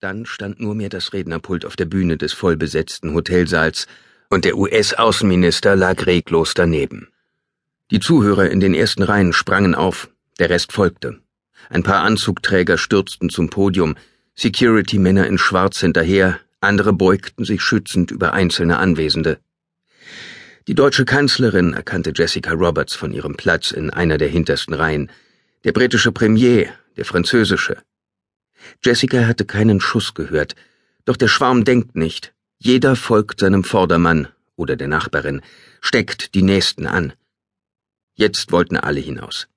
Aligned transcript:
Dann 0.00 0.26
stand 0.26 0.60
nur 0.60 0.74
mehr 0.74 0.90
das 0.90 1.14
Rednerpult 1.14 1.64
auf 1.64 1.74
der 1.74 1.86
Bühne 1.86 2.18
des 2.18 2.34
vollbesetzten 2.34 3.14
Hotelsaals, 3.14 3.86
und 4.28 4.44
der 4.44 4.58
US-Außenminister 4.58 5.74
lag 5.74 6.04
reglos 6.04 6.52
daneben. 6.52 7.08
Die 7.90 8.00
Zuhörer 8.00 8.50
in 8.50 8.60
den 8.60 8.74
ersten 8.74 9.02
Reihen 9.02 9.32
sprangen 9.32 9.74
auf, 9.74 10.10
der 10.38 10.50
Rest 10.50 10.72
folgte. 10.72 11.20
Ein 11.70 11.82
paar 11.82 12.02
Anzugträger 12.02 12.76
stürzten 12.76 13.30
zum 13.30 13.48
Podium, 13.48 13.96
Security-Männer 14.34 15.26
in 15.26 15.38
Schwarz 15.38 15.80
hinterher, 15.80 16.40
andere 16.60 16.92
beugten 16.92 17.44
sich 17.44 17.62
schützend 17.62 18.10
über 18.10 18.34
einzelne 18.34 18.76
Anwesende. 18.78 19.38
Die 20.68 20.74
deutsche 20.74 21.06
Kanzlerin 21.06 21.72
erkannte 21.72 22.12
Jessica 22.14 22.52
Roberts 22.52 22.94
von 22.94 23.12
ihrem 23.12 23.36
Platz 23.36 23.70
in 23.70 23.88
einer 23.88 24.18
der 24.18 24.28
hintersten 24.28 24.74
Reihen, 24.74 25.10
der 25.64 25.72
britische 25.72 26.12
Premier, 26.12 26.68
der 26.96 27.04
französische, 27.04 27.78
Jessica 28.84 29.26
hatte 29.26 29.44
keinen 29.44 29.80
Schuss 29.80 30.14
gehört, 30.14 30.54
doch 31.04 31.16
der 31.16 31.28
Schwarm 31.28 31.64
denkt 31.64 31.96
nicht. 31.96 32.34
Jeder 32.58 32.96
folgt 32.96 33.40
seinem 33.40 33.64
Vordermann 33.64 34.28
oder 34.56 34.76
der 34.76 34.88
Nachbarin, 34.88 35.42
steckt 35.80 36.34
die 36.34 36.42
Nächsten 36.42 36.86
an. 36.86 37.12
Jetzt 38.14 38.50
wollten 38.52 38.76
alle 38.76 39.00
hinaus. 39.00 39.48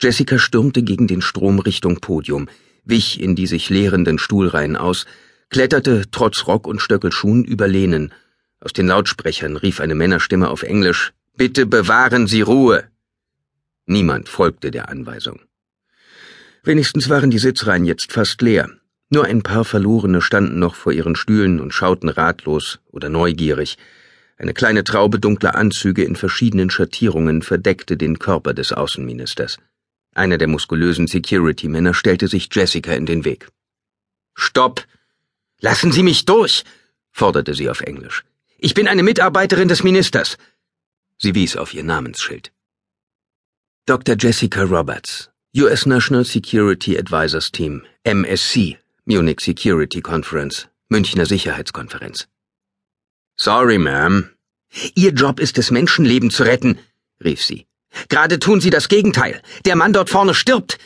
Jessica 0.00 0.38
stürmte 0.38 0.82
gegen 0.82 1.06
den 1.06 1.22
Strom 1.22 1.58
Richtung 1.58 2.00
Podium, 2.00 2.48
wich 2.84 3.20
in 3.20 3.36
die 3.36 3.46
sich 3.46 3.70
leerenden 3.70 4.18
Stuhlreihen 4.18 4.76
aus, 4.76 5.06
kletterte 5.50 6.10
trotz 6.10 6.46
Rock 6.46 6.66
und 6.66 6.80
Stöckelschuhen 6.80 7.44
über 7.44 7.68
Lehnen. 7.68 8.12
Aus 8.60 8.72
den 8.72 8.86
Lautsprechern 8.86 9.56
rief 9.56 9.80
eine 9.80 9.94
Männerstimme 9.94 10.48
auf 10.48 10.62
Englisch 10.62 11.12
Bitte 11.36 11.64
bewahren 11.64 12.26
Sie 12.26 12.42
Ruhe. 12.42 12.90
Niemand 13.86 14.28
folgte 14.28 14.70
der 14.70 14.90
Anweisung. 14.90 15.40
Wenigstens 16.62 17.08
waren 17.08 17.30
die 17.30 17.38
Sitzreihen 17.38 17.84
jetzt 17.84 18.12
fast 18.12 18.42
leer. 18.42 18.70
Nur 19.08 19.24
ein 19.24 19.42
paar 19.42 19.64
Verlorene 19.64 20.22
standen 20.22 20.58
noch 20.58 20.74
vor 20.74 20.92
ihren 20.92 21.16
Stühlen 21.16 21.60
und 21.60 21.74
schauten 21.74 22.08
ratlos 22.08 22.78
oder 22.90 23.08
neugierig. 23.08 23.76
Eine 24.36 24.54
kleine 24.54 24.84
Traube 24.84 25.18
dunkler 25.18 25.54
Anzüge 25.54 26.04
in 26.04 26.16
verschiedenen 26.16 26.70
Schattierungen 26.70 27.42
verdeckte 27.42 27.96
den 27.96 28.18
Körper 28.18 28.54
des 28.54 28.72
Außenministers. 28.72 29.58
Einer 30.14 30.38
der 30.38 30.48
muskulösen 30.48 31.06
Security-Männer 31.06 31.94
stellte 31.94 32.28
sich 32.28 32.48
Jessica 32.52 32.92
in 32.92 33.06
den 33.06 33.24
Weg. 33.24 33.48
Stopp! 34.34 34.86
Lassen 35.60 35.92
Sie 35.92 36.02
mich 36.02 36.24
durch! 36.24 36.64
forderte 37.10 37.54
sie 37.54 37.68
auf 37.68 37.80
Englisch. 37.80 38.24
Ich 38.58 38.74
bin 38.74 38.88
eine 38.88 39.02
Mitarbeiterin 39.02 39.68
des 39.68 39.82
Ministers. 39.82 40.38
Sie 41.18 41.34
wies 41.34 41.56
auf 41.56 41.74
ihr 41.74 41.84
Namensschild. 41.84 42.52
Dr. 43.86 44.16
Jessica 44.18 44.62
Roberts, 44.62 45.29
US 45.52 45.84
National 45.84 46.24
Security 46.24 46.96
Advisors 46.96 47.50
Team, 47.50 47.82
MSC, 48.04 48.78
Munich 49.04 49.40
Security 49.40 50.00
Conference, 50.00 50.68
Münchner 50.88 51.26
Sicherheitskonferenz. 51.26 52.28
Sorry, 53.34 53.76
Ma'am. 53.76 54.30
Ihr 54.94 55.10
Job 55.10 55.40
ist 55.40 55.58
es, 55.58 55.72
Menschenleben 55.72 56.30
zu 56.30 56.44
retten, 56.44 56.78
rief 57.24 57.42
sie. 57.42 57.66
Gerade 58.08 58.38
tun 58.38 58.60
Sie 58.60 58.70
das 58.70 58.86
Gegenteil. 58.86 59.42
Der 59.64 59.74
Mann 59.74 59.92
dort 59.92 60.08
vorne 60.08 60.34
stirbt. 60.34 60.78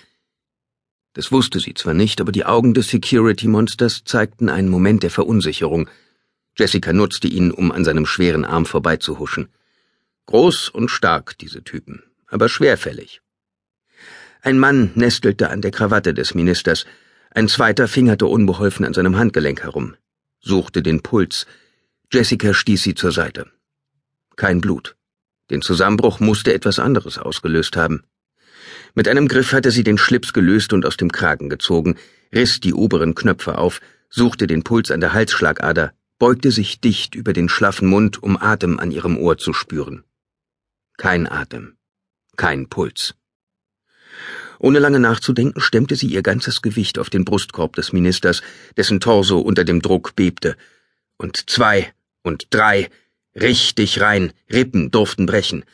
Das 1.13 1.31
wusste 1.31 1.61
sie 1.61 1.75
zwar 1.75 1.93
nicht, 1.93 2.23
aber 2.23 2.33
die 2.33 2.47
Augen 2.47 2.73
des 2.73 2.89
Security-Monsters 2.89 4.05
zeigten 4.07 4.49
einen 4.49 4.71
Moment 4.71 5.03
der 5.03 5.11
Verunsicherung. 5.11 5.91
Jessica 6.57 6.95
nutzte 6.95 7.29
ihn, 7.29 7.51
um 7.51 7.71
an 7.71 7.85
seinem 7.85 8.07
schweren 8.07 8.47
Arm 8.47 8.65
vorbeizuhuschen. 8.65 9.51
Groß 10.25 10.71
und 10.71 10.89
stark, 10.89 11.37
diese 11.37 11.63
Typen, 11.65 12.03
aber 12.29 12.49
schwerfällig. 12.49 13.21
Ein 14.45 14.59
Mann 14.59 14.91
nestelte 14.95 15.49
an 15.49 15.63
der 15.63 15.71
Krawatte 15.71 16.13
des 16.13 16.35
Ministers, 16.35 16.85
ein 17.31 17.49
zweiter 17.49 17.89
fingerte 17.89 18.27
unbeholfen 18.27 18.85
an 18.85 18.93
seinem 18.93 19.17
Handgelenk 19.17 19.63
herum, 19.63 19.97
suchte 20.39 20.83
den 20.83 21.01
Puls. 21.01 21.47
Jessica 22.13 22.53
stieß 22.53 22.83
sie 22.83 22.95
zur 22.95 23.11
Seite. 23.11 23.47
Kein 24.37 24.61
Blut. 24.61 24.97
Den 25.49 25.63
Zusammenbruch 25.63 26.21
musste 26.21 26.53
etwas 26.53 26.79
anderes 26.79 27.17
ausgelöst 27.17 27.79
haben. 27.79 28.03
Mit 28.95 29.09
einem 29.09 29.29
Griff 29.29 29.55
hatte 29.55 29.71
sie 29.71 29.83
den 29.83 29.97
Schlips 29.97 30.35
gelöst 30.35 30.75
und 30.75 30.85
aus 30.85 30.99
dem 30.99 31.11
Kragen 31.11 31.49
gezogen, 31.49 31.97
riss 32.31 32.61
die 32.61 32.75
oberen 32.75 33.15
Knöpfe 33.15 33.57
auf, 33.57 33.81
suchte 34.11 34.47
den 34.47 34.63
Puls 34.63 34.91
an 34.91 35.01
der 35.01 35.15
Halsschlagader, 35.15 35.95
beugte 36.19 36.51
sich 36.51 36.83
dicht 36.83 37.15
über 37.15 37.33
den 37.33 37.49
schlaffen 37.49 37.89
Mund, 37.89 38.23
um 38.23 38.37
Atem 38.37 38.79
an 38.79 38.91
ihrem 38.91 39.17
Ohr 39.17 39.39
zu 39.39 39.55
spüren. 39.55 40.05
Kein 40.99 41.27
Atem, 41.27 41.79
kein 42.37 42.69
Puls. 42.69 43.15
Ohne 44.59 44.79
lange 44.79 45.01
nachzudenken, 45.01 45.61
stemmte 45.61 45.97
sie 45.97 46.07
ihr 46.07 46.23
ganzes 46.23 46.63
Gewicht 46.63 46.99
auf 46.99 47.11
den 47.11 47.25
Brustkorb 47.25 47.77
des 47.77 47.93
Ministers, 47.93 48.43
dessen 48.77 49.01
Torso 49.01 49.39
unter 49.39 49.65
dem 49.65 49.83
Druck 49.83 50.17
bebte. 50.17 50.57
Und 51.17 51.51
zwei 51.51 51.93
und 52.23 52.49
drei, 52.51 52.89
richtig 53.35 54.01
rein, 54.01 54.33
Rippen 54.53 54.91
durften 54.91 55.27
brechen. 55.27 55.65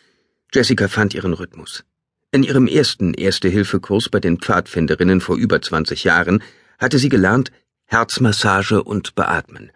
Jessica 0.53 0.89
fand 0.89 1.15
ihren 1.15 1.33
Rhythmus. 1.33 1.85
In 2.33 2.43
ihrem 2.43 2.67
ersten 2.67 3.15
Erste-Hilfe-Kurs 3.15 4.09
bei 4.09 4.21
den 4.21 4.39
Pfadfinderinnen 4.39 5.21
vor 5.21 5.37
über 5.37 5.61
20 5.61 6.05
Jahren 6.05 6.43
hatte 6.79 6.99
sie 6.99 7.09
gelernt, 7.09 7.51
Herzmassage 7.87 8.85
und 8.85 9.15
Beatmen. 9.17 9.73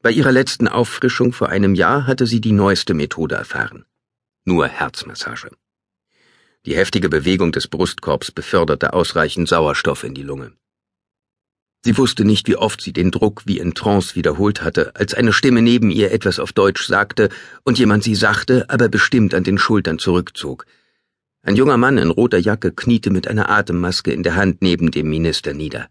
Bei 0.00 0.10
ihrer 0.10 0.32
letzten 0.32 0.68
Auffrischung 0.68 1.32
vor 1.32 1.48
einem 1.48 1.74
Jahr 1.74 2.06
hatte 2.06 2.26
sie 2.26 2.40
die 2.40 2.52
neueste 2.52 2.94
Methode 2.94 3.34
erfahren. 3.34 3.84
Nur 4.44 4.66
Herzmassage. 4.66 5.50
Die 6.64 6.76
heftige 6.76 7.08
Bewegung 7.08 7.50
des 7.50 7.66
Brustkorbs 7.66 8.30
beförderte 8.30 8.92
ausreichend 8.92 9.48
Sauerstoff 9.48 10.04
in 10.04 10.14
die 10.14 10.22
Lunge. 10.22 10.52
Sie 11.84 11.98
wusste 11.98 12.24
nicht, 12.24 12.46
wie 12.46 12.56
oft 12.56 12.80
sie 12.80 12.92
den 12.92 13.10
Druck 13.10 13.42
wie 13.46 13.58
in 13.58 13.74
Trance 13.74 14.14
wiederholt 14.14 14.62
hatte, 14.62 14.94
als 14.94 15.14
eine 15.14 15.32
Stimme 15.32 15.62
neben 15.62 15.90
ihr 15.90 16.12
etwas 16.12 16.38
auf 16.38 16.52
Deutsch 16.52 16.86
sagte 16.86 17.28
und 17.64 17.80
jemand 17.80 18.04
sie 18.04 18.14
sachte, 18.14 18.70
aber 18.70 18.88
bestimmt 18.88 19.34
an 19.34 19.42
den 19.42 19.58
Schultern 19.58 19.98
zurückzog. 19.98 20.64
Ein 21.42 21.56
junger 21.56 21.76
Mann 21.76 21.98
in 21.98 22.10
roter 22.10 22.38
Jacke 22.38 22.70
kniete 22.70 23.10
mit 23.10 23.26
einer 23.26 23.50
Atemmaske 23.50 24.12
in 24.12 24.22
der 24.22 24.36
Hand 24.36 24.62
neben 24.62 24.92
dem 24.92 25.10
Minister 25.10 25.54
nieder. 25.54 25.88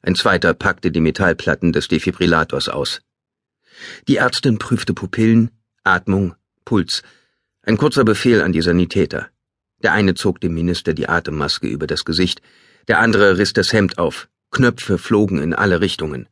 Ein 0.00 0.14
zweiter 0.14 0.54
packte 0.54 0.90
die 0.90 1.00
Metallplatten 1.00 1.72
des 1.72 1.88
Defibrillators 1.88 2.70
aus. 2.70 3.02
Die 4.08 4.16
Ärztin 4.16 4.58
prüfte 4.58 4.94
Pupillen, 4.94 5.50
Atmung, 5.82 6.34
Puls. 6.64 7.02
Ein 7.60 7.76
kurzer 7.76 8.04
Befehl 8.04 8.40
an 8.40 8.52
die 8.52 8.62
Sanitäter. 8.62 9.28
Der 9.84 9.92
eine 9.92 10.14
zog 10.14 10.40
dem 10.40 10.54
Minister 10.54 10.94
die 10.94 11.08
Atemmaske 11.08 11.68
über 11.68 11.86
das 11.86 12.04
Gesicht, 12.04 12.40
der 12.88 12.98
andere 12.98 13.38
riss 13.38 13.52
das 13.52 13.72
Hemd 13.72 13.98
auf, 13.98 14.28
Knöpfe 14.50 14.96
flogen 14.96 15.38
in 15.38 15.54
alle 15.54 15.82
Richtungen, 15.82 16.26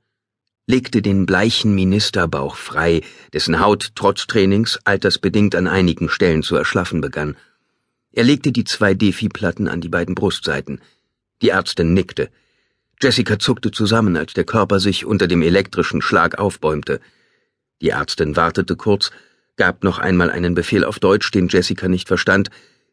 legte 0.67 1.03
den 1.03 1.27
bleichen 1.27 1.75
Ministerbauch 1.75 2.57
frei, 2.57 3.03
dessen 3.35 3.61
Haut 3.61 3.91
trotz 3.95 4.27
Trainings 4.27 4.79
altersbedingt 4.85 5.55
an 5.55 5.67
einigen 5.67 6.09
Stellen 6.09 6.43
zu 6.43 6.57
erschlaffen 6.57 7.03
begann. 7.03 7.37
Er 8.11 8.25
legte 8.25 8.53
die 8.53 8.65
zwei 8.65 8.95
Defi-Platten 8.95 9.69
an 9.69 9.83
die 9.83 9.91
beiden 9.91 10.15
Brustseiten. 10.15 10.81
Die 11.43 11.51
Ärztin 11.51 11.93
nickte. 11.93 12.31
Jessica 13.03 13.39
zuckte 13.39 13.71
zusammen, 13.71 14.17
als 14.17 14.33
der 14.33 14.45
Körper 14.45 14.81
sich 14.81 15.05
unter 15.05 15.29
dem 15.29 15.43
elektrischen 15.43 16.01
Schlag 16.01 16.39
aufbäumte. 16.39 17.01
Die 17.83 17.91
Ärztin 17.91 18.35
wartete 18.35 18.77
kurz, 18.77 19.11
gab 19.57 19.85
noch 19.85 19.99
einmal 19.99 20.31
einen 20.31 20.55
Befehl 20.55 20.85
auf 20.85 21.01
Deutsch, 21.01 21.31
den 21.33 21.49
Jessica 21.49 21.89
nicht 21.89 22.09
verstand, 22.09 22.49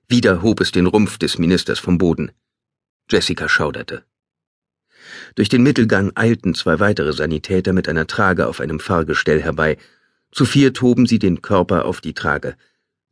wieder 0.09 0.41
hob 0.41 0.59
es 0.59 0.71
den 0.71 0.87
Rumpf 0.87 1.19
des 1.19 1.37
Ministers 1.37 1.77
vom 1.77 1.99
Boden. 1.99 2.31
Jessica 3.09 3.47
schauderte. 3.47 4.03
Durch 5.35 5.49
den 5.49 5.61
Mittelgang 5.61 6.11
eilten 6.15 6.55
zwei 6.55 6.79
weitere 6.79 7.13
Sanitäter 7.13 7.73
mit 7.73 7.87
einer 7.87 8.07
Trage 8.07 8.47
auf 8.47 8.59
einem 8.59 8.79
Fahrgestell 8.79 9.41
herbei. 9.41 9.77
Zu 10.31 10.45
viert 10.45 10.81
hoben 10.81 11.05
sie 11.05 11.19
den 11.19 11.43
Körper 11.43 11.85
auf 11.85 12.01
die 12.01 12.15
Trage. 12.15 12.55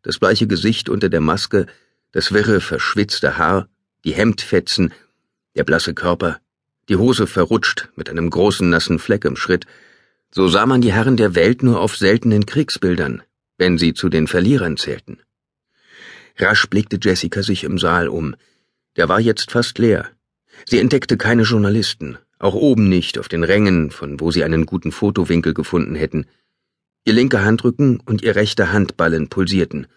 Das 0.01 0.17
bleiche 0.17 0.47
Gesicht 0.47 0.89
unter 0.89 1.09
der 1.09 1.21
Maske, 1.21 1.67
das 2.13 2.31
wirre, 2.31 2.61
verschwitzte 2.61 3.37
Haar, 3.37 3.69
die 4.03 4.13
Hemdfetzen, 4.13 4.91
der 5.55 5.65
blasse 5.65 5.93
Körper, 5.93 6.39
die 6.89 6.95
Hose 6.95 7.27
verrutscht 7.27 7.89
mit 7.95 8.09
einem 8.09 8.29
großen 8.29 8.67
nassen 8.69 8.97
Fleck 8.97 9.23
im 9.25 9.35
Schritt. 9.35 9.67
So 10.31 10.47
sah 10.47 10.65
man 10.65 10.81
die 10.81 10.93
Herren 10.93 11.17
der 11.17 11.35
Welt 11.35 11.61
nur 11.61 11.79
auf 11.79 11.95
seltenen 11.95 12.47
Kriegsbildern, 12.47 13.21
wenn 13.57 13.77
sie 13.77 13.93
zu 13.93 14.09
den 14.09 14.27
Verlierern 14.27 14.77
zählten. 14.77 15.19
Rasch 16.37 16.67
blickte 16.67 16.99
Jessica 17.01 17.41
sich 17.41 17.63
im 17.63 17.77
Saal 17.77 18.07
um. 18.07 18.35
Der 18.95 19.09
war 19.09 19.19
jetzt 19.19 19.51
fast 19.51 19.79
leer. 19.79 20.09
Sie 20.65 20.79
entdeckte 20.79 21.17
keine 21.17 21.43
Journalisten, 21.43 22.17
auch 22.39 22.53
oben 22.53 22.89
nicht, 22.89 23.17
auf 23.17 23.27
den 23.27 23.43
Rängen, 23.43 23.91
von 23.91 24.19
wo 24.19 24.31
sie 24.31 24.43
einen 24.43 24.65
guten 24.65 24.91
Fotowinkel 24.91 25.53
gefunden 25.53 25.95
hätten. 25.95 26.25
Ihr 27.05 27.13
linker 27.13 27.43
Handrücken 27.43 27.99
und 28.05 28.21
ihr 28.21 28.35
rechter 28.35 28.71
Handballen 28.71 29.29
pulsierten. 29.29 29.87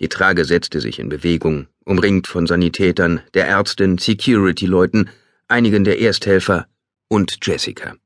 Die 0.00 0.08
Trage 0.08 0.44
setzte 0.44 0.80
sich 0.80 0.98
in 0.98 1.08
Bewegung, 1.08 1.66
umringt 1.84 2.26
von 2.26 2.46
Sanitätern, 2.46 3.20
der 3.34 3.46
Ärztin, 3.46 3.98
Security-Leuten, 3.98 5.10
einigen 5.46 5.84
der 5.84 6.00
Ersthelfer 6.00 6.66
und 7.08 7.38
Jessica. 7.42 7.96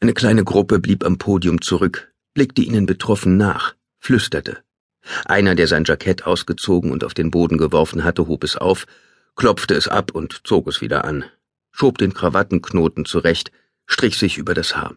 Eine 0.00 0.14
kleine 0.14 0.44
Gruppe 0.44 0.80
blieb 0.80 1.04
am 1.04 1.16
Podium 1.16 1.62
zurück, 1.62 2.12
blickte 2.34 2.62
ihnen 2.62 2.86
betroffen 2.86 3.36
nach, 3.36 3.74
flüsterte. 3.98 4.62
Einer, 5.24 5.54
der 5.54 5.66
sein 5.66 5.84
Jackett 5.84 6.26
ausgezogen 6.26 6.90
und 6.90 7.04
auf 7.04 7.14
den 7.14 7.30
Boden 7.30 7.58
geworfen 7.58 8.04
hatte, 8.04 8.26
hob 8.26 8.44
es 8.44 8.56
auf, 8.56 8.86
klopfte 9.36 9.74
es 9.74 9.88
ab 9.88 10.12
und 10.12 10.40
zog 10.44 10.68
es 10.68 10.80
wieder 10.80 11.04
an, 11.04 11.24
schob 11.72 11.98
den 11.98 12.14
Krawattenknoten 12.14 13.04
zurecht, 13.04 13.52
strich 13.86 14.16
sich 14.16 14.38
über 14.38 14.54
das 14.54 14.76
Haar. 14.76 14.96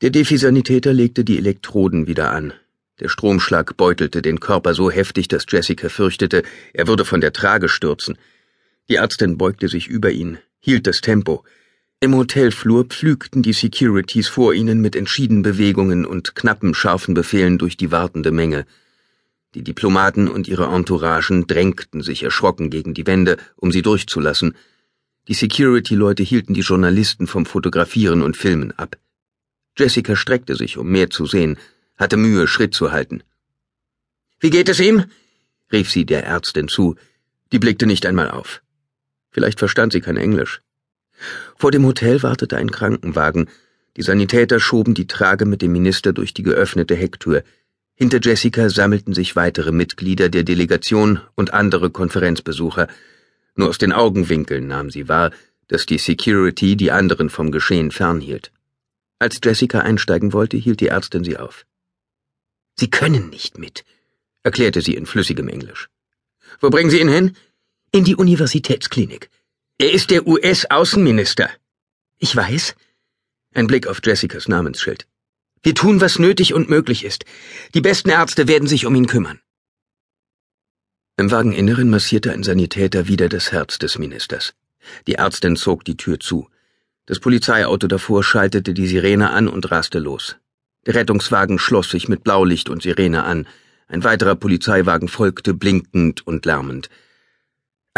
Der 0.00 0.10
Defi-Sanitäter 0.10 0.92
legte 0.92 1.24
die 1.24 1.38
Elektroden 1.38 2.06
wieder 2.06 2.30
an. 2.30 2.52
Der 3.00 3.08
Stromschlag 3.08 3.76
beutelte 3.76 4.22
den 4.22 4.40
Körper 4.40 4.74
so 4.74 4.90
heftig, 4.90 5.28
dass 5.28 5.44
Jessica 5.48 5.88
fürchtete, 5.88 6.42
er 6.72 6.86
würde 6.86 7.04
von 7.04 7.20
der 7.20 7.32
Trage 7.32 7.68
stürzen. 7.68 8.16
Die 8.88 8.96
Ärztin 8.96 9.38
beugte 9.38 9.68
sich 9.68 9.86
über 9.88 10.10
ihn, 10.10 10.38
hielt 10.60 10.86
das 10.86 11.00
Tempo. 11.00 11.44
Im 12.00 12.14
Hotelflur 12.14 12.84
pflügten 12.84 13.42
die 13.42 13.52
Securities 13.52 14.28
vor 14.28 14.54
ihnen 14.54 14.80
mit 14.80 14.94
entschiedenen 14.94 15.42
Bewegungen 15.42 16.06
und 16.06 16.36
knappen, 16.36 16.72
scharfen 16.72 17.12
Befehlen 17.12 17.58
durch 17.58 17.76
die 17.76 17.90
wartende 17.90 18.30
Menge. 18.30 18.66
Die 19.56 19.64
Diplomaten 19.64 20.28
und 20.28 20.46
ihre 20.46 20.66
Entouragen 20.66 21.48
drängten 21.48 22.02
sich 22.02 22.22
erschrocken 22.22 22.70
gegen 22.70 22.94
die 22.94 23.04
Wände, 23.08 23.36
um 23.56 23.72
sie 23.72 23.82
durchzulassen. 23.82 24.54
Die 25.26 25.34
Security-Leute 25.34 26.22
hielten 26.22 26.54
die 26.54 26.60
Journalisten 26.60 27.26
vom 27.26 27.46
Fotografieren 27.46 28.22
und 28.22 28.36
Filmen 28.36 28.70
ab. 28.78 28.96
Jessica 29.76 30.14
streckte 30.14 30.54
sich, 30.54 30.78
um 30.78 30.88
mehr 30.88 31.10
zu 31.10 31.26
sehen, 31.26 31.58
hatte 31.96 32.16
Mühe, 32.16 32.46
Schritt 32.46 32.74
zu 32.74 32.92
halten. 32.92 33.24
Wie 34.38 34.50
geht 34.50 34.68
es 34.68 34.78
ihm? 34.78 35.06
rief 35.72 35.90
sie 35.90 36.06
der 36.06 36.24
Ärztin 36.24 36.68
zu. 36.68 36.94
Die 37.50 37.58
blickte 37.58 37.86
nicht 37.86 38.06
einmal 38.06 38.30
auf. 38.30 38.62
Vielleicht 39.30 39.58
verstand 39.58 39.92
sie 39.92 40.00
kein 40.00 40.16
Englisch. 40.16 40.62
Vor 41.56 41.70
dem 41.70 41.84
Hotel 41.84 42.22
wartete 42.22 42.56
ein 42.56 42.70
Krankenwagen. 42.70 43.48
Die 43.96 44.02
Sanitäter 44.02 44.60
schoben 44.60 44.94
die 44.94 45.06
Trage 45.06 45.44
mit 45.44 45.62
dem 45.62 45.72
Minister 45.72 46.12
durch 46.12 46.34
die 46.34 46.42
geöffnete 46.42 46.94
Hecktür. 46.94 47.42
Hinter 47.94 48.20
Jessica 48.22 48.68
sammelten 48.70 49.14
sich 49.14 49.34
weitere 49.34 49.72
Mitglieder 49.72 50.28
der 50.28 50.44
Delegation 50.44 51.20
und 51.34 51.52
andere 51.52 51.90
Konferenzbesucher. 51.90 52.86
Nur 53.56 53.68
aus 53.68 53.78
den 53.78 53.92
Augenwinkeln 53.92 54.68
nahm 54.68 54.90
sie 54.90 55.08
wahr, 55.08 55.32
dass 55.66 55.84
die 55.84 55.98
Security 55.98 56.76
die 56.76 56.92
anderen 56.92 57.28
vom 57.28 57.50
Geschehen 57.50 57.90
fernhielt. 57.90 58.52
Als 59.18 59.40
Jessica 59.42 59.80
einsteigen 59.80 60.32
wollte, 60.32 60.56
hielt 60.56 60.80
die 60.80 60.88
Ärztin 60.88 61.24
sie 61.24 61.38
auf. 61.38 61.66
Sie 62.76 62.88
können 62.88 63.30
nicht 63.30 63.58
mit, 63.58 63.84
erklärte 64.44 64.80
sie 64.80 64.94
in 64.94 65.06
flüssigem 65.06 65.48
Englisch. 65.48 65.88
Wo 66.60 66.70
bringen 66.70 66.90
Sie 66.90 67.00
ihn 67.00 67.08
hin? 67.08 67.36
In 67.90 68.04
die 68.04 68.14
Universitätsklinik. 68.14 69.28
Er 69.80 69.92
ist 69.92 70.10
der 70.10 70.26
US-Außenminister. 70.26 71.48
Ich 72.18 72.34
weiß. 72.34 72.74
Ein 73.54 73.68
Blick 73.68 73.86
auf 73.86 74.00
Jessicas 74.04 74.48
Namensschild. 74.48 75.06
Wir 75.62 75.76
tun, 75.76 76.00
was 76.00 76.18
nötig 76.18 76.52
und 76.52 76.68
möglich 76.68 77.04
ist. 77.04 77.24
Die 77.74 77.80
besten 77.80 78.10
Ärzte 78.10 78.48
werden 78.48 78.66
sich 78.66 78.86
um 78.86 78.96
ihn 78.96 79.06
kümmern. 79.06 79.38
Im 81.16 81.30
Wageninneren 81.30 81.90
massierte 81.90 82.32
ein 82.32 82.42
Sanitäter 82.42 83.06
wieder 83.06 83.28
das 83.28 83.52
Herz 83.52 83.78
des 83.78 84.00
Ministers. 84.00 84.52
Die 85.06 85.14
Ärztin 85.14 85.54
zog 85.54 85.84
die 85.84 85.96
Tür 85.96 86.18
zu. 86.18 86.48
Das 87.06 87.20
Polizeiauto 87.20 87.86
davor 87.86 88.24
schaltete 88.24 88.74
die 88.74 88.88
Sirene 88.88 89.30
an 89.30 89.46
und 89.46 89.70
raste 89.70 90.00
los. 90.00 90.38
Der 90.86 90.96
Rettungswagen 90.96 91.60
schloss 91.60 91.88
sich 91.88 92.08
mit 92.08 92.24
Blaulicht 92.24 92.68
und 92.68 92.82
Sirene 92.82 93.22
an. 93.22 93.46
Ein 93.86 94.02
weiterer 94.02 94.34
Polizeiwagen 94.34 95.06
folgte, 95.06 95.54
blinkend 95.54 96.26
und 96.26 96.46
lärmend. 96.46 96.90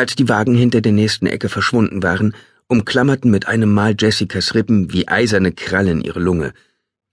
Als 0.01 0.17
die 0.17 0.31
Wagen 0.31 0.55
hinter 0.55 0.81
der 0.81 0.93
nächsten 0.93 1.27
Ecke 1.27 1.51
verschwunden 1.51 2.03
waren, 2.03 2.35
umklammerten 2.69 3.31
mit 3.31 3.47
einem 3.49 3.71
Mal 3.71 3.95
Jessicas 3.99 4.55
Rippen 4.55 4.95
wie 4.95 5.07
eiserne 5.07 5.53
Krallen 5.53 6.01
ihre 6.01 6.21
Lunge. 6.21 6.55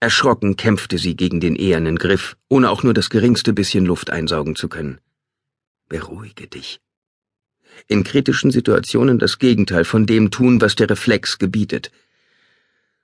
Erschrocken 0.00 0.56
kämpfte 0.56 0.96
sie 0.96 1.14
gegen 1.14 1.38
den 1.38 1.54
ehernen 1.54 1.96
Griff, 1.96 2.38
ohne 2.48 2.70
auch 2.70 2.82
nur 2.82 2.94
das 2.94 3.10
geringste 3.10 3.52
bisschen 3.52 3.84
Luft 3.84 4.08
einsaugen 4.08 4.56
zu 4.56 4.70
können. 4.70 5.02
Beruhige 5.90 6.46
dich. 6.46 6.80
In 7.88 8.04
kritischen 8.04 8.50
Situationen 8.50 9.18
das 9.18 9.38
Gegenteil 9.38 9.84
von 9.84 10.06
dem 10.06 10.30
tun, 10.30 10.62
was 10.62 10.74
der 10.74 10.88
Reflex 10.88 11.38
gebietet. 11.38 11.90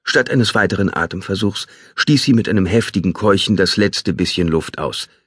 Statt 0.03 0.31
eines 0.31 0.55
weiteren 0.55 0.89
Atemversuchs 0.89 1.67
stieß 1.97 2.23
sie 2.23 2.33
mit 2.33 2.49
einem 2.49 2.65
heftigen 2.65 3.13
Keuchen 3.13 3.55
das 3.55 3.77
letzte 3.77 4.15
bisschen 4.15 4.49
Luft 4.49 4.79
aus– 4.79 5.11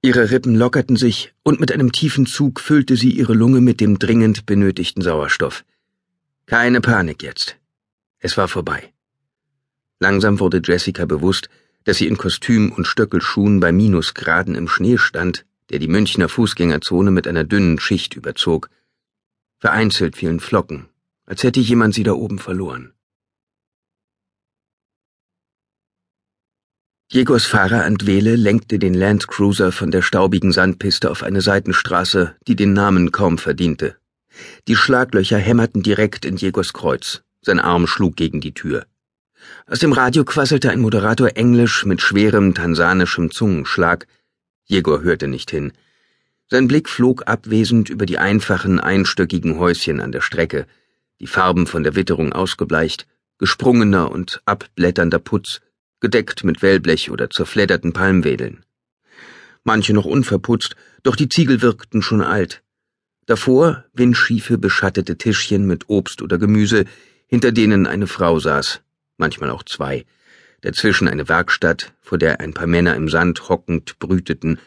Ihre 0.00 0.30
Rippen 0.30 0.54
lockerten 0.54 0.96
sich, 0.96 1.34
und 1.42 1.58
mit 1.58 1.72
einem 1.72 1.90
tiefen 1.90 2.24
Zug 2.24 2.60
füllte 2.60 2.96
sie 2.96 3.10
ihre 3.10 3.34
Lunge 3.34 3.60
mit 3.60 3.80
dem 3.80 3.98
dringend 3.98 4.46
benötigten 4.46 5.02
Sauerstoff. 5.02 5.64
Keine 6.46 6.80
Panik 6.80 7.22
jetzt. 7.22 7.56
Es 8.20 8.36
war 8.36 8.46
vorbei. 8.46 8.92
Langsam 9.98 10.38
wurde 10.38 10.62
Jessica 10.64 11.04
bewusst, 11.04 11.50
dass 11.82 11.96
sie 11.96 12.06
in 12.06 12.16
Kostüm 12.16 12.70
und 12.70 12.86
Stöckelschuhen 12.86 13.58
bei 13.58 13.72
Minusgraden 13.72 14.54
im 14.54 14.68
Schnee 14.68 14.98
stand, 14.98 15.44
der 15.70 15.80
die 15.80 15.88
Münchner 15.88 16.28
Fußgängerzone 16.28 17.10
mit 17.10 17.26
einer 17.26 17.42
dünnen 17.42 17.80
Schicht 17.80 18.14
überzog. 18.14 18.70
Vereinzelt 19.58 20.16
fielen 20.16 20.38
Flocken, 20.38 20.88
als 21.26 21.42
hätte 21.42 21.58
jemand 21.58 21.94
sie 21.94 22.04
da 22.04 22.12
oben 22.12 22.38
verloren. 22.38 22.92
Jegors 27.10 27.46
Fahrer 27.46 27.86
Antwele 27.86 28.36
lenkte 28.36 28.78
den 28.78 28.92
Landcruiser 28.92 29.72
von 29.72 29.90
der 29.90 30.02
staubigen 30.02 30.52
Sandpiste 30.52 31.10
auf 31.10 31.22
eine 31.22 31.40
Seitenstraße, 31.40 32.36
die 32.46 32.54
den 32.54 32.74
Namen 32.74 33.12
kaum 33.12 33.38
verdiente. 33.38 33.96
Die 34.68 34.76
Schlaglöcher 34.76 35.38
hämmerten 35.38 35.82
direkt 35.82 36.26
in 36.26 36.36
Jegors 36.36 36.74
Kreuz. 36.74 37.22
Sein 37.40 37.60
Arm 37.60 37.86
schlug 37.86 38.16
gegen 38.16 38.42
die 38.42 38.52
Tür. 38.52 38.84
Aus 39.66 39.78
dem 39.78 39.92
Radio 39.92 40.22
quasselte 40.22 40.70
ein 40.70 40.80
Moderator 40.80 41.34
Englisch 41.34 41.86
mit 41.86 42.02
schwerem 42.02 42.52
tansanischem 42.52 43.30
Zungenschlag. 43.30 44.06
Jegor 44.66 45.00
hörte 45.00 45.28
nicht 45.28 45.50
hin. 45.50 45.72
Sein 46.50 46.68
Blick 46.68 46.90
flog 46.90 47.26
abwesend 47.26 47.88
über 47.88 48.04
die 48.04 48.18
einfachen, 48.18 48.80
einstöckigen 48.80 49.58
Häuschen 49.58 50.02
an 50.02 50.12
der 50.12 50.20
Strecke, 50.20 50.66
die 51.20 51.26
Farben 51.26 51.66
von 51.66 51.84
der 51.84 51.96
Witterung 51.96 52.34
ausgebleicht, 52.34 53.06
gesprungener 53.38 54.10
und 54.10 54.42
abblätternder 54.44 55.20
Putz, 55.20 55.62
gedeckt 56.00 56.44
mit 56.44 56.62
Wellblech 56.62 57.10
oder 57.10 57.30
zerfledderten 57.30 57.92
Palmwedeln. 57.92 58.64
Manche 59.64 59.92
noch 59.92 60.04
unverputzt, 60.04 60.76
doch 61.02 61.16
die 61.16 61.28
Ziegel 61.28 61.62
wirkten 61.62 62.02
schon 62.02 62.22
alt. 62.22 62.62
Davor 63.26 63.84
windschiefe, 63.92 64.56
beschattete 64.56 65.18
Tischchen 65.18 65.66
mit 65.66 65.88
Obst 65.88 66.22
oder 66.22 66.38
Gemüse, 66.38 66.84
hinter 67.26 67.52
denen 67.52 67.86
eine 67.86 68.06
Frau 68.06 68.38
saß, 68.38 68.80
manchmal 69.18 69.50
auch 69.50 69.62
zwei, 69.62 70.06
dazwischen 70.62 71.08
eine 71.08 71.28
Werkstatt, 71.28 71.92
vor 72.00 72.16
der 72.16 72.40
ein 72.40 72.54
paar 72.54 72.66
Männer 72.66 72.94
im 72.96 73.08
Sand 73.08 73.48
hockend 73.48 73.98
brüteten, 73.98 74.58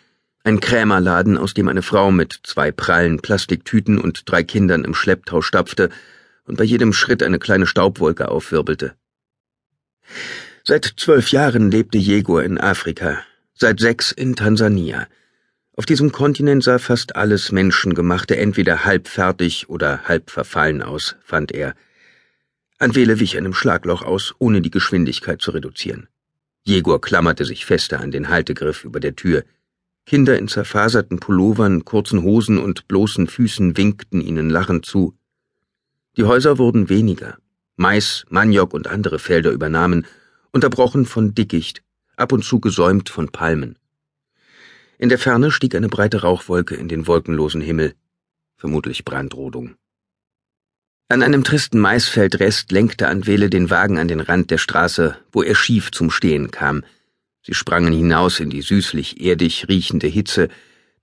ein 0.43 0.59
Krämerladen, 0.59 1.37
aus 1.37 1.53
dem 1.53 1.67
eine 1.67 1.81
Frau 1.81 2.11
mit 2.11 2.39
zwei 2.43 2.71
prallen 2.71 3.19
Plastiktüten 3.19 3.97
und 3.97 4.29
drei 4.29 4.43
Kindern 4.43 4.83
im 4.83 4.93
Schlepptau 4.93 5.41
stapfte 5.41 5.89
und 6.45 6.57
bei 6.57 6.63
jedem 6.63 6.93
Schritt 6.93 7.23
eine 7.23 7.39
kleine 7.39 7.67
Staubwolke 7.67 8.29
aufwirbelte. 8.29 8.95
Seit 10.63 10.93
zwölf 10.97 11.31
Jahren 11.31 11.71
lebte 11.71 11.97
Jegor 11.97 12.43
in 12.43 12.59
Afrika, 12.59 13.23
seit 13.55 13.79
sechs 13.79 14.11
in 14.11 14.35
Tansania. 14.35 15.07
Auf 15.75 15.87
diesem 15.87 16.11
Kontinent 16.11 16.63
sah 16.63 16.77
fast 16.77 17.15
alles 17.15 17.51
Menschengemachte 17.51 18.37
entweder 18.37 18.85
halb 18.85 19.07
fertig 19.07 19.69
oder 19.69 20.03
halb 20.03 20.29
verfallen 20.29 20.83
aus, 20.83 21.15
fand 21.23 21.51
er. 21.51 21.73
Anwele 22.77 23.19
wich 23.19 23.37
einem 23.37 23.55
Schlagloch 23.55 24.03
aus, 24.03 24.35
ohne 24.37 24.61
die 24.61 24.69
Geschwindigkeit 24.69 25.41
zu 25.41 25.49
reduzieren. 25.49 26.07
Jegor 26.63 27.01
klammerte 27.01 27.45
sich 27.45 27.65
fester 27.65 27.99
an 27.99 28.11
den 28.11 28.29
Haltegriff 28.29 28.83
über 28.83 28.99
der 28.99 29.15
Tür. 29.15 29.43
Kinder 30.05 30.37
in 30.37 30.47
zerfaserten 30.47 31.19
Pullovern, 31.19 31.85
kurzen 31.85 32.21
Hosen 32.21 32.59
und 32.59 32.87
bloßen 32.87 33.27
Füßen 33.27 33.77
winkten 33.77 34.21
ihnen 34.21 34.51
lachend 34.51 34.85
zu. 34.85 35.17
Die 36.17 36.23
Häuser 36.23 36.59
wurden 36.59 36.87
weniger. 36.87 37.37
Mais, 37.77 38.25
Maniok 38.29 38.75
und 38.75 38.87
andere 38.87 39.17
Felder 39.17 39.51
übernahmen, 39.51 40.05
unterbrochen 40.51 41.05
von 41.05 41.33
Dickicht, 41.33 41.81
ab 42.15 42.31
und 42.31 42.43
zu 42.43 42.59
gesäumt 42.59 43.09
von 43.09 43.29
Palmen. 43.29 43.77
In 44.97 45.09
der 45.09 45.17
Ferne 45.17 45.51
stieg 45.51 45.75
eine 45.75 45.89
breite 45.89 46.21
Rauchwolke 46.21 46.75
in 46.75 46.87
den 46.87 47.07
wolkenlosen 47.07 47.61
Himmel, 47.61 47.95
vermutlich 48.55 49.05
Brandrodung. 49.05 49.75
An 51.09 51.23
einem 51.23 51.43
tristen 51.43 51.79
Maisfeldrest 51.79 52.71
lenkte 52.71 53.07
Anwele 53.07 53.49
den 53.49 53.69
Wagen 53.69 53.97
an 53.97 54.07
den 54.07 54.21
Rand 54.21 54.51
der 54.51 54.57
Straße, 54.57 55.17
wo 55.31 55.43
er 55.43 55.55
schief 55.55 55.91
zum 55.91 56.09
Stehen 56.09 56.51
kam. 56.51 56.85
Sie 57.41 57.53
sprangen 57.53 57.91
hinaus 57.91 58.39
in 58.39 58.49
die 58.49 58.61
süßlich 58.61 59.19
erdig 59.19 59.67
riechende 59.67 60.07
Hitze, 60.07 60.47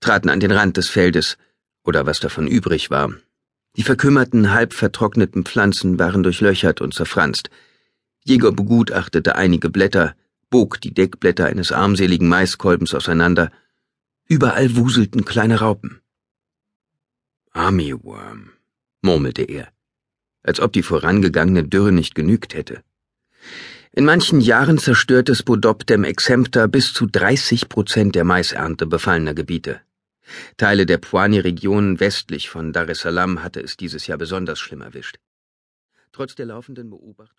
traten 0.01 0.31
an 0.31 0.41
den 0.41 0.53
Rand 0.53 0.77
des 0.77 0.89
Feldes, 0.89 1.37
oder 1.85 2.07
was 2.07 2.21
davon 2.21 2.47
übrig 2.47 2.91
war. 2.91 3.13
Die 3.77 3.83
verkümmerten, 3.83 4.53
halb 4.53 4.73
vertrockneten 4.73 5.45
Pflanzen 5.45 5.99
waren 5.99 6.23
durchlöchert 6.23 6.81
und 6.81 6.95
zerfranst, 6.95 7.51
Jäger 8.29 8.53
begutachtete 8.53 9.37
einige 9.37 9.71
Blätter, 9.71 10.15
bog 10.51 10.83
die 10.83 10.93
Deckblätter 10.93 11.47
eines 11.47 11.73
armseligen 11.73 12.29
Maiskolbens 12.29 12.95
auseinander. 12.95 13.51
Überall 14.27 14.77
wuselten 14.77 15.25
kleine 15.25 15.61
Raupen. 15.61 16.03
Armyworm, 17.53 18.51
murmelte 19.01 19.45
er, 19.45 19.69
als 20.43 20.61
ob 20.61 20.75
die 20.75 20.83
vorangegangene 20.83 21.65
Dürre 21.65 21.91
nicht 21.91 22.15
genügt 22.15 22.53
hätte. 22.53 22.83
In 23.93 24.05
manchen 24.05 24.43
Jahren 24.43 24.77
zerstört 24.77 25.31
es 25.31 25.39
Spodoptem 25.39 26.05
exempta 26.05 26.67
bis 26.67 26.93
zu 26.93 27.07
30 27.07 27.71
Prozent 27.71 28.15
der 28.15 28.25
Maisernte 28.25 28.85
befallener 28.85 29.33
Gebiete. 29.33 29.81
Teile 30.59 30.85
der 30.85 30.99
Pwani-Region 30.99 31.99
westlich 31.99 32.51
von 32.51 32.75
Dar 32.75 32.91
es 32.91 32.99
Salaam 32.99 33.43
hatte 33.43 33.61
es 33.63 33.79
dieses 33.79 34.07
Jahr 34.07 34.19
besonders 34.19 34.61
schlimm 34.61 34.83
erwischt. 34.83 35.17
Trotz 36.13 36.35
der 36.35 36.47
laufenden 36.47 36.91
Beobachtung 36.91 37.37